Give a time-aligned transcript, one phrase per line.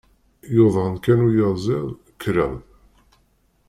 [0.55, 2.61] Yudan kan uyaziḍ, kkreɣ-d.